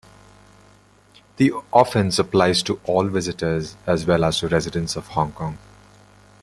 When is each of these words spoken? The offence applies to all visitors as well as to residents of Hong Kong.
The 1.37 1.53
offence 1.71 2.17
applies 2.17 2.63
to 2.63 2.81
all 2.85 3.05
visitors 3.05 3.75
as 3.85 4.07
well 4.07 4.23
as 4.23 4.39
to 4.39 4.47
residents 4.47 4.95
of 4.95 5.05
Hong 5.09 5.31
Kong. 5.31 5.59